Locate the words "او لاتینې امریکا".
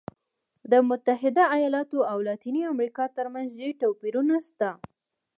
2.11-3.05